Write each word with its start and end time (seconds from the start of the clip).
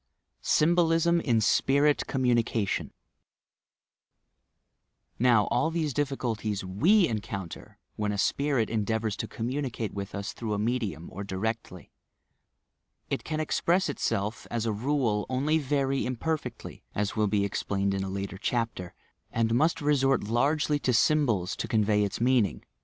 SYHBOUSM 0.41 1.21
IN 1.21 1.39
SPIRIT 1.41 2.07
COMMUNICATION 2.07 2.91
Now, 5.19 5.43
all 5.51 5.69
these 5.69 5.93
difficulties 5.93 6.65
we 6.65 7.07
encounter 7.07 7.77
when 7.97 8.11
a 8.11 8.17
spirit 8.17 8.71
endeavours 8.71 9.15
to 9.17 9.27
communicate 9.27 9.93
with 9.93 10.15
us 10.15 10.33
through 10.33 10.55
a 10.55 10.57
medium, 10.57 11.07
or 11.11 11.23
directly. 11.23 11.91
It 13.11 13.23
can 13.23 13.39
express 13.39 13.89
itself, 13.89 14.47
as 14.49 14.65
a 14.65 14.73
rule, 14.73 15.27
only 15.29 15.59
very 15.59 16.07
imperfectly 16.07 16.81
(as 16.95 17.15
will 17.15 17.27
be 17.27 17.45
explained 17.45 17.93
in 17.93 18.03
a 18.03 18.09
later 18.09 18.39
chapter), 18.39 18.95
and 19.31 19.53
must 19.53 19.81
resort 19.81 20.23
largely 20.23 20.79
to 20.79 20.93
symbols 20.93 21.55
to 21.57 21.67
convey 21.67 22.03
its 22.03 22.19
mean 22.19 22.45
ing. 22.47 22.63